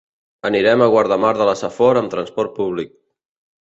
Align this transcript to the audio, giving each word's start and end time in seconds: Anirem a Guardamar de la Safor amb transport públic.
Anirem 0.49 0.83
a 0.85 0.87
Guardamar 0.95 1.33
de 1.43 1.49
la 1.51 1.55
Safor 1.63 2.03
amb 2.03 2.17
transport 2.17 2.61
públic. 2.61 3.01